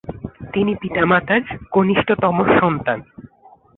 [0.53, 1.41] তিনি পিতা-মাতার
[1.71, 2.99] কনিষ্ঠতম সন্তান।